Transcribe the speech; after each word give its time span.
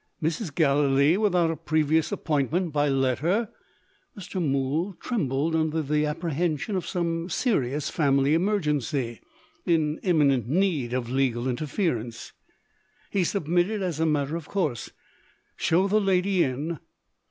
Mrs. 0.19 0.55
Gallilee, 0.55 1.15
without 1.17 1.51
a 1.51 1.55
previous 1.55 2.11
appointment 2.11 2.73
by 2.73 2.89
letter! 2.89 3.49
Mr. 4.17 4.43
Mool 4.43 4.95
trembled 4.99 5.55
under 5.55 5.79
the 5.83 6.07
apprehension 6.07 6.75
of 6.75 6.87
some 6.87 7.29
serious 7.29 7.91
family 7.91 8.33
emergency, 8.33 9.21
in 9.63 9.99
imminent 10.01 10.47
need 10.47 10.91
of 10.93 11.11
legal 11.11 11.47
interference. 11.47 12.33
He 13.11 13.23
submitted 13.23 13.83
as 13.83 13.99
a 13.99 14.07
matter 14.07 14.35
of 14.35 14.47
course. 14.47 14.89
"Show 15.55 15.87
the 15.87 16.01
lady 16.01 16.41
in." 16.41 16.79